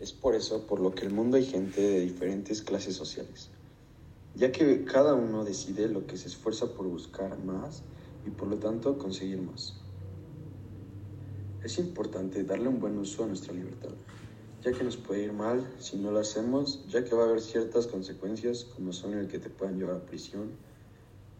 [0.00, 3.50] Es por eso por lo que el mundo hay gente de diferentes clases sociales,
[4.34, 7.82] ya que cada uno decide lo que se esfuerza por buscar más
[8.26, 9.74] y por lo tanto conseguir más.
[11.62, 13.92] Es importante darle un buen uso a nuestra libertad,
[14.62, 17.42] ya que nos puede ir mal si no lo hacemos, ya que va a haber
[17.42, 20.48] ciertas consecuencias como son el que te puedan llevar a prisión,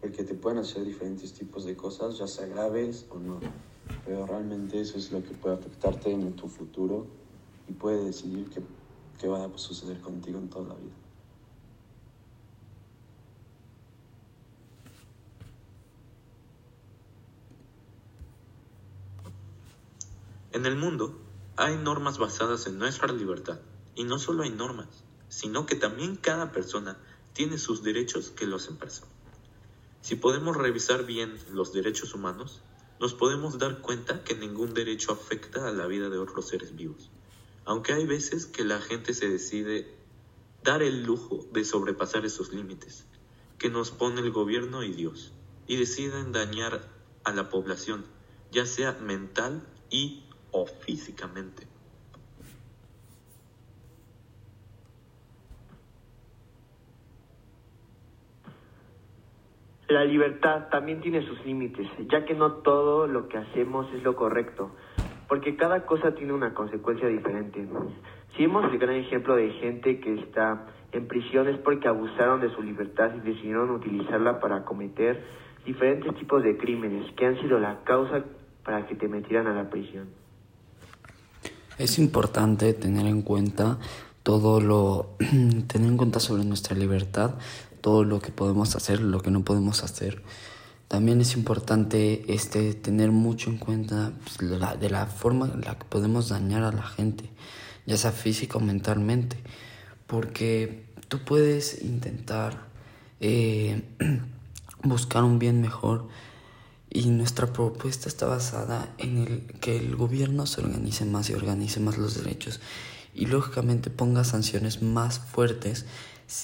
[0.03, 3.39] el que te puedan hacer diferentes tipos de cosas, ya sea graves o no.
[4.05, 7.30] Pero realmente eso es lo que puede afectarte en tu futuro
[7.67, 8.61] y puede decidir qué,
[9.19, 10.93] qué va a suceder contigo en toda la vida.
[20.53, 21.17] En el mundo
[21.55, 23.59] hay normas basadas en nuestra libertad.
[23.95, 26.97] Y no solo hay normas, sino que también cada persona
[27.33, 29.11] tiene sus derechos que lo hacen persona.
[30.01, 32.61] Si podemos revisar bien los derechos humanos,
[32.99, 37.09] nos podemos dar cuenta que ningún derecho afecta a la vida de otros seres vivos.
[37.65, 39.95] Aunque hay veces que la gente se decide
[40.63, 43.07] dar el lujo de sobrepasar esos límites
[43.57, 45.33] que nos pone el gobierno y Dios,
[45.67, 46.81] y deciden dañar
[47.23, 48.05] a la población,
[48.51, 51.67] ya sea mental y o físicamente.
[59.87, 64.15] La libertad también tiene sus límites, ya que no todo lo que hacemos es lo
[64.15, 64.71] correcto,
[65.31, 67.65] porque cada cosa tiene una consecuencia diferente.
[68.35, 72.53] Si vemos el gran ejemplo de gente que está en prisión es porque abusaron de
[72.53, 75.23] su libertad y decidieron utilizarla para cometer
[75.65, 78.25] diferentes tipos de crímenes que han sido la causa
[78.65, 80.09] para que te metieran a la prisión.
[81.77, 83.79] Es importante tener en cuenta
[84.23, 85.11] todo lo,
[85.67, 87.35] tener en cuenta sobre nuestra libertad,
[87.79, 90.23] todo lo que podemos hacer, lo que no podemos hacer.
[90.91, 95.79] También es importante este, tener mucho en cuenta pues, la, de la forma en la
[95.79, 97.29] que podemos dañar a la gente,
[97.85, 99.37] ya sea física o mentalmente,
[100.05, 102.65] porque tú puedes intentar
[103.21, 103.83] eh,
[104.83, 106.09] buscar un bien mejor
[106.89, 111.79] y nuestra propuesta está basada en el que el gobierno se organice más y organice
[111.79, 112.59] más los derechos
[113.15, 115.85] y lógicamente ponga sanciones más fuertes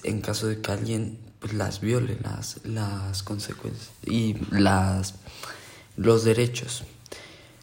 [0.05, 5.15] en caso de que alguien las viole las, las consecuencias y las
[5.95, 6.83] los derechos.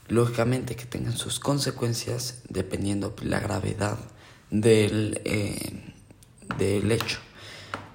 [0.08, 3.98] Lógicamente que tengan sus consecuencias dependiendo la gravedad
[4.50, 5.94] del, eh,
[6.58, 7.18] del hecho.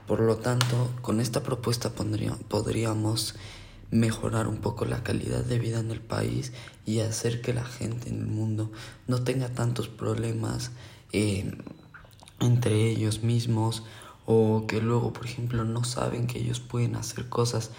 [0.08, 3.36] Por lo tanto con esta propuesta podríamos
[3.92, 6.52] mejorar un poco la calidad de vida en el país
[6.86, 8.72] y hacer que la gente en el mundo
[9.08, 10.72] no tenga tantos problemas
[11.12, 11.52] eh,
[12.40, 13.84] entre ellos mismos
[14.32, 17.72] o que luego, por ejemplo, no saben que ellos pueden hacer cosas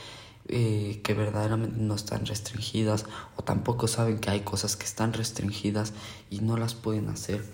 [0.48, 3.06] eh, que verdaderamente no están restringidas
[3.36, 5.92] o tampoco saben que hay cosas que están restringidas
[6.28, 7.44] y no las pueden hacer.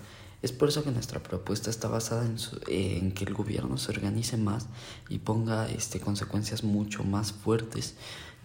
[0.41, 2.37] Es por eso que nuestra propuesta está basada en,
[2.69, 4.65] en que el gobierno se organice más
[5.09, 7.93] y ponga este, consecuencias mucho más fuertes,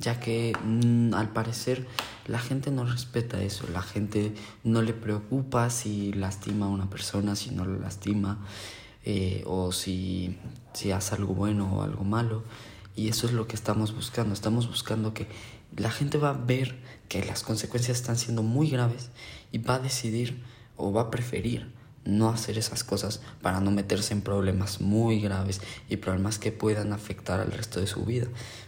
[0.00, 1.86] ya que mm, al parecer
[2.26, 4.34] la gente no respeta eso, la gente
[4.64, 8.38] no le preocupa si lastima a una persona, si no lo lastima,
[9.04, 10.38] eh, o si,
[10.72, 12.44] si hace algo bueno o algo malo.
[12.94, 14.34] Y eso es lo que estamos buscando.
[14.34, 15.28] Estamos buscando que
[15.76, 19.10] la gente va a ver que las consecuencias están siendo muy graves
[19.50, 20.42] y va a decidir
[20.76, 21.72] o va a preferir
[22.04, 26.92] no hacer esas cosas para no meterse en problemas muy graves y problemas que puedan
[26.92, 28.26] afectar al resto de su vida,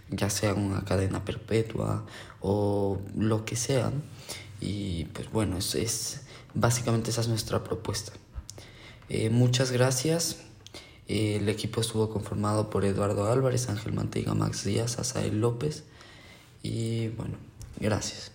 [0.08, 2.06] ya sea una cadena perpetua
[2.40, 3.92] o lo que sea.
[4.60, 6.20] Y pues bueno, es, es
[6.54, 8.12] básicamente esa es nuestra propuesta.
[9.08, 10.38] Eh, muchas gracias.
[11.06, 15.84] Eh, el equipo estuvo conformado por Eduardo Álvarez, Ángel Manteiga, Max Díaz, Asael López
[16.62, 17.36] y bueno,
[17.78, 18.33] gracias.